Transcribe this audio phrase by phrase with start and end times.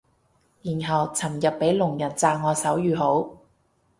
[0.63, 3.37] 然後尋日俾聾人讚我手語好